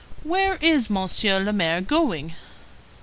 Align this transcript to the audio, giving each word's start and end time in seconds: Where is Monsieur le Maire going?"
Where 0.23 0.55
is 0.55 0.89
Monsieur 0.89 1.39
le 1.39 1.53
Maire 1.53 1.81
going?" 1.81 2.33